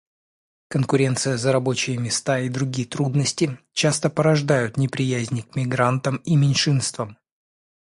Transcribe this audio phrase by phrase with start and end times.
[0.69, 7.19] Конкуренция за рабочие места и другие трудности часто порождают неприязнь к мигрантам и меньшинствам.